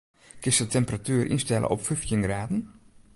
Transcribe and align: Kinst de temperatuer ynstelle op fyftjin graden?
Kinst 0.41 0.57
de 0.61 0.67
temperatuer 0.73 1.25
ynstelle 1.33 1.69
op 1.73 1.81
fyftjin 1.85 2.23
graden? 2.27 2.61